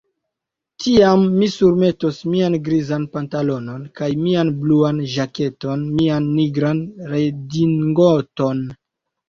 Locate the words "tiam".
0.85-1.25